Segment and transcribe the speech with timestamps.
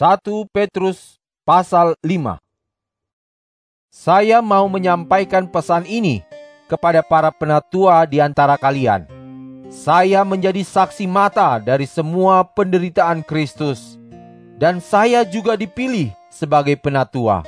[0.00, 0.16] 1
[0.48, 2.40] Petrus pasal 5
[3.92, 6.24] Saya mau menyampaikan pesan ini
[6.72, 9.04] kepada para penatua di antara kalian.
[9.68, 14.00] Saya menjadi saksi mata dari semua penderitaan Kristus
[14.56, 17.44] dan saya juga dipilih sebagai penatua.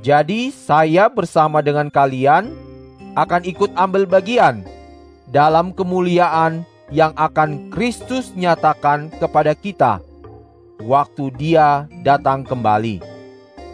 [0.00, 2.56] Jadi saya bersama dengan kalian
[3.20, 4.64] akan ikut ambil bagian
[5.28, 10.00] dalam kemuliaan yang akan Kristus nyatakan kepada kita
[10.82, 13.00] waktu Dia datang kembali.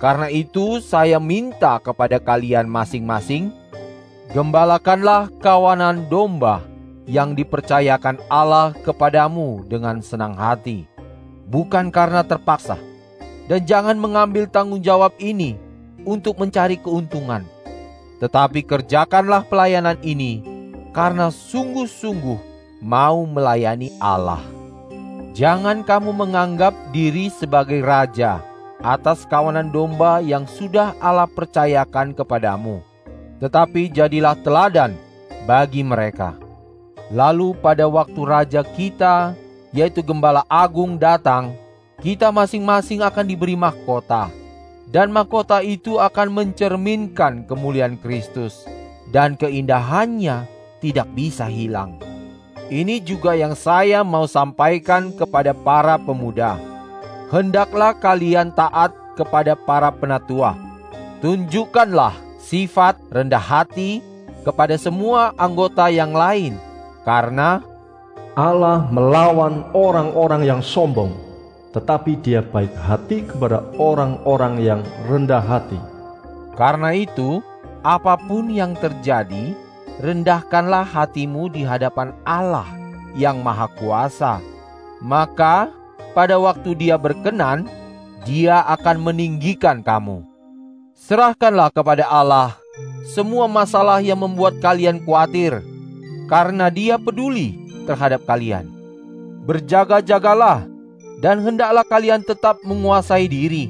[0.03, 3.55] Karena itu, saya minta kepada kalian masing-masing,
[4.35, 6.63] gembalakanlah kawanan domba
[7.07, 10.87] yang dipercayakan Allah kepadamu dengan senang hati,
[11.47, 12.79] bukan karena terpaksa,
[13.47, 15.55] dan jangan mengambil tanggung jawab ini
[16.03, 17.47] untuk mencari keuntungan,
[18.19, 20.43] tetapi kerjakanlah pelayanan ini
[20.91, 22.39] karena sungguh-sungguh
[22.83, 24.43] mau melayani Allah.
[25.33, 28.45] Jangan kamu menganggap diri sebagai raja
[28.85, 32.85] atas kawanan domba yang sudah Allah percayakan kepadamu,
[33.41, 34.93] tetapi jadilah teladan
[35.49, 36.37] bagi mereka.
[37.09, 39.33] Lalu, pada waktu raja kita,
[39.73, 41.57] yaitu Gembala Agung, datang,
[42.05, 44.29] kita masing-masing akan diberi mahkota,
[44.93, 48.69] dan mahkota itu akan mencerminkan kemuliaan Kristus,
[49.09, 50.45] dan keindahannya
[50.85, 52.12] tidak bisa hilang.
[52.69, 56.61] Ini juga yang saya mau sampaikan kepada para pemuda.
[57.33, 60.57] Hendaklah kalian taat kepada para penatua.
[61.25, 64.05] Tunjukkanlah sifat rendah hati
[64.43, 66.59] kepada semua anggota yang lain,
[67.07, 67.63] karena
[68.35, 71.15] Allah melawan orang-orang yang sombong,
[71.71, 75.79] tetapi Dia baik hati kepada orang-orang yang rendah hati.
[76.59, 77.39] Karena itu,
[77.87, 79.55] apa pun yang terjadi,
[80.01, 82.69] rendahkanlah hatimu di hadapan Allah
[83.13, 84.41] yang Maha Kuasa.
[85.03, 85.69] Maka
[86.17, 87.67] pada waktu Dia berkenan,
[88.23, 90.23] Dia akan meninggikan kamu.
[90.95, 92.55] Serahkanlah kepada Allah
[93.03, 95.61] semua masalah yang membuat kalian khawatir,
[96.31, 98.71] karena Dia peduli terhadap kalian.
[99.43, 100.71] Berjaga-jagalah
[101.19, 103.69] dan hendaklah kalian tetap menguasai diri,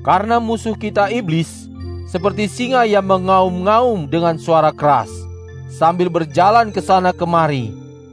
[0.00, 1.68] karena musuh kita iblis
[2.08, 5.12] seperti singa yang mengaum-ngaum dengan suara keras
[5.70, 7.70] sambil berjalan ke sana kemari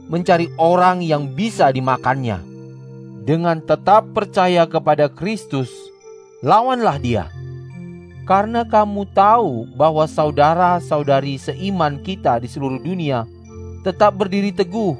[0.08, 2.40] mencari orang yang bisa dimakannya.
[3.28, 5.68] Dengan tetap percaya kepada Kristus,
[6.40, 7.28] lawanlah dia.
[8.24, 13.28] Karena kamu tahu bahwa saudara-saudari seiman kita di seluruh dunia
[13.84, 14.96] tetap berdiri teguh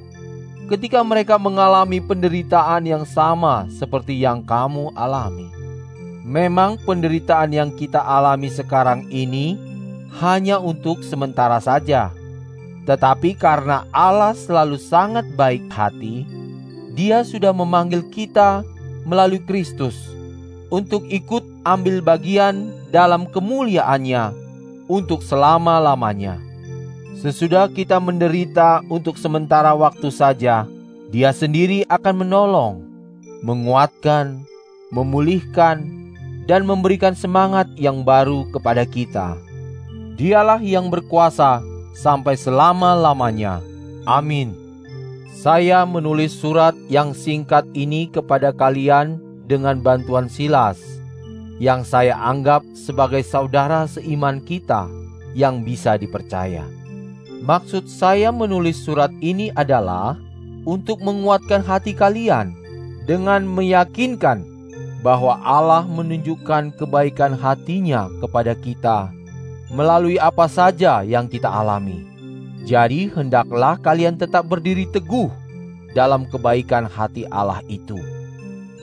[0.68, 5.48] ketika mereka mengalami penderitaan yang sama seperti yang kamu alami.
[6.28, 9.56] Memang penderitaan yang kita alami sekarang ini
[10.20, 12.12] hanya untuk sementara saja
[12.88, 16.24] tetapi karena Allah selalu sangat baik hati,
[16.96, 18.64] Dia sudah memanggil kita
[19.04, 20.08] melalui Kristus
[20.72, 24.32] untuk ikut ambil bagian dalam kemuliaannya
[24.88, 26.40] untuk selama-lamanya.
[27.20, 30.64] Sesudah kita menderita untuk sementara waktu saja,
[31.12, 32.74] Dia sendiri akan menolong,
[33.44, 34.48] menguatkan,
[34.88, 35.84] memulihkan,
[36.48, 39.36] dan memberikan semangat yang baru kepada kita.
[40.16, 41.60] Dialah yang berkuasa
[41.98, 43.58] sampai selama-lamanya.
[44.06, 44.54] Amin.
[45.34, 49.18] Saya menulis surat yang singkat ini kepada kalian
[49.50, 50.78] dengan bantuan Silas,
[51.58, 54.86] yang saya anggap sebagai saudara seiman kita
[55.34, 56.62] yang bisa dipercaya.
[57.42, 60.18] Maksud saya menulis surat ini adalah
[60.66, 62.50] untuk menguatkan hati kalian
[63.06, 64.42] dengan meyakinkan
[65.06, 69.14] bahwa Allah menunjukkan kebaikan hatinya kepada kita
[69.72, 72.04] melalui apa saja yang kita alami.
[72.68, 75.32] Jadi, hendaklah kalian tetap berdiri teguh
[75.96, 77.96] dalam kebaikan hati Allah itu.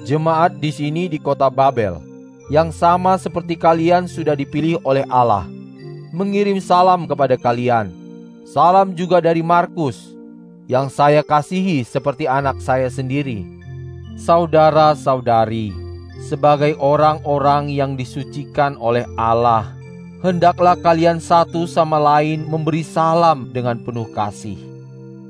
[0.06, 1.98] Jemaat di sini di kota Babel,
[2.50, 5.50] yang sama seperti kalian sudah dipilih oleh Allah,
[6.14, 7.90] mengirim salam kepada kalian.
[8.46, 10.14] Salam juga dari Markus,
[10.70, 13.46] yang saya kasihi seperti anak saya sendiri.
[14.16, 15.74] Saudara-saudari,
[16.26, 19.74] sebagai orang-orang yang disucikan oleh Allah,
[20.26, 24.58] hendaklah kalian satu sama lain memberi salam dengan penuh kasih.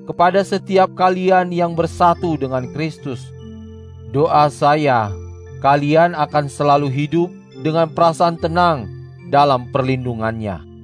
[0.07, 3.27] Kepada setiap kalian yang bersatu dengan Kristus,
[4.15, 5.11] doa saya,
[5.59, 7.27] kalian akan selalu hidup
[7.59, 8.87] dengan perasaan tenang
[9.27, 10.74] dalam perlindungannya.